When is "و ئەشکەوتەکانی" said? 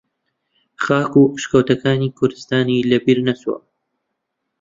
1.19-2.13